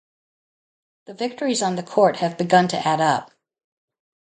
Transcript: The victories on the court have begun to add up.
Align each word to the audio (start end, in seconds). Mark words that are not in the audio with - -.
The 1.05 1.13
victories 1.13 1.61
on 1.61 1.75
the 1.75 1.83
court 1.83 2.15
have 2.15 2.35
begun 2.35 2.67
to 2.69 2.87
add 2.87 3.01
up. 3.01 3.29